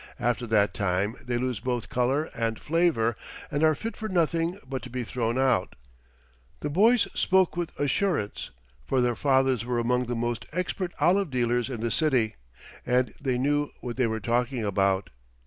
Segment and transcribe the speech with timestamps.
[0.19, 3.15] After that time they lose both color and flavor
[3.51, 5.75] and are fit for nothing but to be thrown out."
[6.61, 8.49] The boys spoke with assurance,
[8.87, 12.35] for their fathers were among the most expert olive dealers in the city,
[12.83, 15.11] and they knew what they were talking about.